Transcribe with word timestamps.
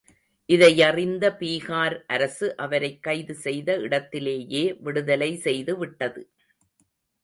இதையறிந்த 0.49 1.29
பீகார் 1.39 2.05
அரசு 2.07 2.57
அவரைக் 2.57 3.03
கைது 3.03 3.35
செய்த 3.35 3.77
இடத்திலேயே 3.77 4.75
விடுதலை 4.79 5.35
செய்து 5.37 5.77
விட்டது. 5.77 6.23